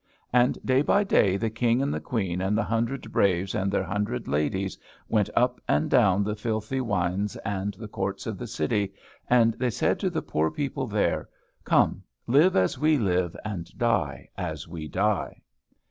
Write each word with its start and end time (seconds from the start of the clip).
And 0.33 0.57
day 0.65 0.81
by 0.81 1.03
day 1.03 1.37
the 1.37 1.51
King 1.51 1.79
and 1.79 1.93
the 1.93 1.99
Queen 2.01 2.41
and 2.41 2.57
the 2.57 2.63
hundred 2.63 3.11
braves 3.11 3.53
and 3.53 3.71
their 3.71 3.83
hundred 3.83 4.27
ladies 4.27 4.75
went 5.07 5.29
up 5.35 5.61
and 5.67 5.91
down 5.91 6.23
the 6.23 6.35
filthy 6.35 6.81
wynds 6.81 7.35
and 7.45 7.77
courts 7.91 8.25
of 8.25 8.39
the 8.39 8.47
city, 8.47 8.95
and 9.29 9.53
they 9.59 9.69
said 9.69 9.99
to 9.99 10.09
the 10.09 10.23
poor 10.23 10.49
people 10.49 10.87
there, 10.87 11.29
"Come, 11.65 12.01
live 12.25 12.55
as 12.55 12.79
we 12.79 12.97
live, 12.97 13.37
and 13.45 13.67
die 13.77 14.27
as 14.35 14.67
we 14.67 14.87
die." 14.87 15.39